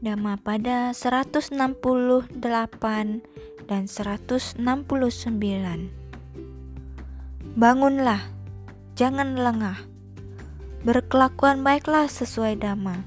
[0.00, 1.60] Dhamma pada 168
[3.68, 4.56] dan 169.
[7.52, 8.24] Bangunlah,
[8.96, 9.76] jangan lengah.
[10.88, 13.04] Berkelakuan baiklah sesuai Dhamma.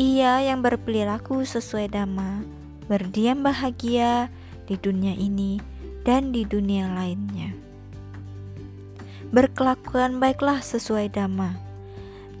[0.00, 2.40] Ia yang berperilaku sesuai Dhamma,
[2.88, 4.32] berdiam bahagia
[4.64, 5.60] di dunia ini
[6.08, 7.52] dan di dunia lainnya.
[9.36, 11.60] Berkelakuan baiklah sesuai Dhamma.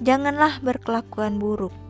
[0.00, 1.83] Janganlah berkelakuan buruk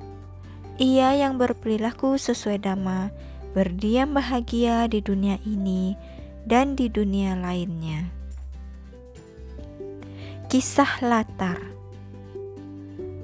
[0.75, 3.15] ia yang berperilaku sesuai dhamma,
[3.55, 5.95] berdiam bahagia di dunia ini
[6.43, 8.11] dan di dunia lainnya.
[10.51, 11.63] Kisah latar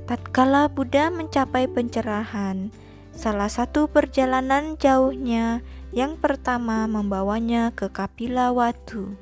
[0.07, 2.75] Tatkala Buddha mencapai pencerahan,
[3.15, 9.15] salah satu perjalanan jauhnya yang pertama membawanya ke Kapila Watu,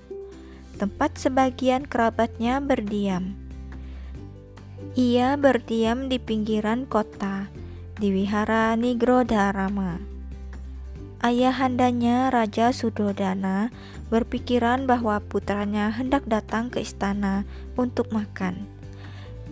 [0.81, 3.37] tempat sebagian kerabatnya berdiam.
[4.97, 7.58] Ia berdiam di pinggiran kota
[7.99, 9.99] di wihara Nigrodharama.
[11.19, 13.75] Ayahandanya Raja Sudodana
[14.07, 17.43] berpikiran bahwa putranya hendak datang ke istana
[17.75, 18.71] untuk makan.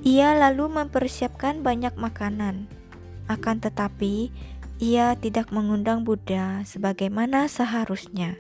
[0.07, 2.71] Ia lalu mempersiapkan banyak makanan.
[3.27, 4.31] Akan tetapi,
[4.79, 8.39] ia tidak mengundang Buddha sebagaimana seharusnya.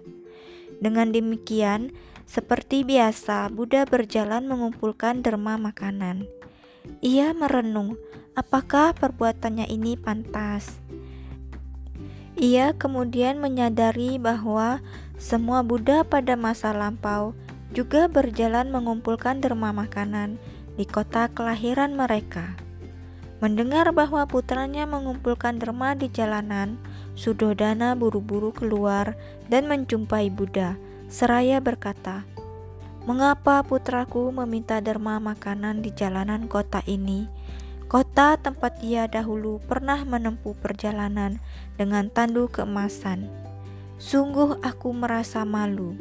[0.78, 1.90] Dengan demikian,
[2.30, 6.30] seperti biasa, Buddha berjalan mengumpulkan derma makanan.
[7.02, 8.00] Ia merenung
[8.36, 10.78] apakah perbuatannya ini pantas.
[12.36, 14.84] Ia kemudian menyadari bahwa
[15.16, 17.32] semua Buddha pada masa lampau
[17.72, 20.36] juga berjalan mengumpulkan derma makanan
[20.76, 22.56] di kota kelahiran mereka.
[23.40, 26.80] Mendengar bahwa putranya mengumpulkan derma di jalanan,
[27.16, 29.16] Sudodana buru-buru keluar
[29.48, 30.76] dan menjumpai Buddha,
[31.08, 32.24] seraya berkata,
[33.06, 37.30] "Mengapa putraku meminta derma makanan di jalanan kota ini?"
[37.86, 41.38] Kota tempat ia dahulu pernah menempuh perjalanan
[41.78, 43.30] dengan tandu keemasan.
[44.02, 45.94] Sungguh aku merasa malu.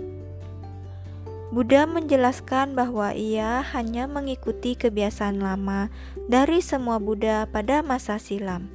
[1.53, 5.93] Buddha menjelaskan bahwa ia hanya mengikuti kebiasaan lama
[6.25, 8.65] dari semua Buddha pada masa silam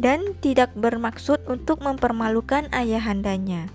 [0.00, 3.68] dan tidak bermaksud untuk mempermalukan ayahandanya.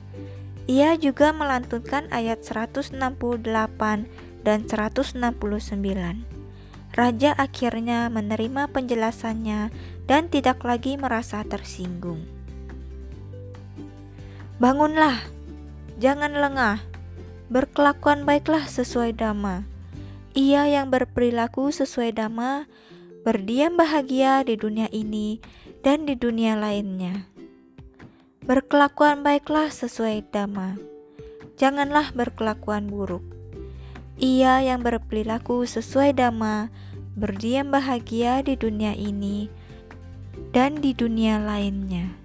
[0.65, 2.97] Ia juga melantunkan ayat 168
[4.41, 5.21] dan 169.
[6.95, 9.69] Raja akhirnya menerima penjelasannya
[10.09, 12.25] dan tidak lagi merasa tersinggung.
[14.57, 15.21] Bangunlah,
[15.99, 16.79] jangan lengah,
[17.51, 19.67] berkelakuan baiklah sesuai dhamma.
[20.33, 22.65] Ia yang berperilaku sesuai dhamma,
[23.27, 25.43] berdiam bahagia di dunia ini
[25.83, 27.34] dan di dunia lainnya.
[28.45, 30.77] Berkelakuan baiklah sesuai dhamma.
[31.57, 33.35] Janganlah berkelakuan buruk
[34.15, 36.71] ia yang berperilaku sesuai dhamma,
[37.19, 39.51] berdiam bahagia di dunia ini
[40.55, 42.15] dan di dunia lainnya.